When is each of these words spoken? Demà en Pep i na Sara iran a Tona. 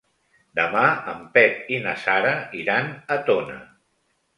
Demà 0.59 0.83
en 1.11 1.21
Pep 1.37 1.71
i 1.77 1.85
na 1.85 1.95
Sara 2.07 2.35
iran 2.65 2.93
a 3.19 3.23
Tona. 3.33 3.65